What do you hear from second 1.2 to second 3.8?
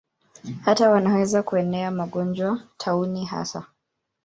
kuenea magonjwa, tauni hasa.